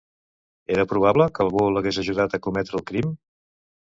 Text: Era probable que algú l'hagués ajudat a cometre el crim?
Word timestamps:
Era 0.77 0.85
probable 0.93 1.27
que 1.37 1.45
algú 1.47 1.65
l'hagués 1.75 1.99
ajudat 2.05 2.37
a 2.39 2.43
cometre 2.47 2.79
el 2.81 2.87
crim? 2.93 3.17